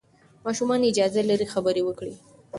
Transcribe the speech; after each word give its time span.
ماشومان 0.45 0.81
اجازه 0.91 1.21
لري 1.29 1.45
خبرې 1.53 1.81
وکړي. 1.85 2.13